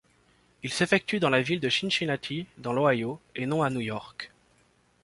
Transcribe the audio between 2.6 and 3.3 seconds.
l’Ohio